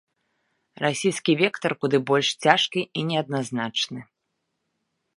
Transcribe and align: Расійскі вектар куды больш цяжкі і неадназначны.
Расійскі 0.83 1.31
вектар 1.41 1.71
куды 1.85 1.97
больш 2.13 2.29
цяжкі 2.47 2.81
і 3.03 3.07
неадназначны. 3.13 4.01